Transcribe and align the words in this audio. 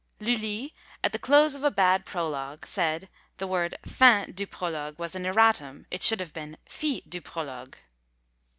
Lully, 0.19 0.73
at 1.03 1.11
the 1.11 1.19
close 1.19 1.53
of 1.53 1.63
a 1.63 1.69
bad 1.69 2.05
prologue 2.07 2.65
said, 2.65 3.07
the 3.37 3.45
word 3.45 3.75
fin 3.85 4.31
du 4.31 4.47
prologue 4.47 4.97
was 4.97 5.13
an 5.13 5.25
erratum, 5.27 5.85
it 5.91 6.01
should 6.01 6.19
have 6.19 6.33
been 6.33 6.57
fi 6.65 7.01
du 7.07 7.21
prologue! 7.21 7.77